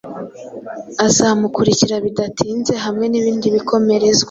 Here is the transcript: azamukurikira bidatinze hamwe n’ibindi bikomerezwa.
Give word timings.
azamukurikira 1.07 1.95
bidatinze 2.05 2.73
hamwe 2.83 3.05
n’ibindi 3.09 3.47
bikomerezwa. 3.55 4.19